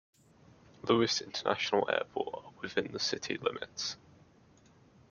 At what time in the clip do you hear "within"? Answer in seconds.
2.59-2.91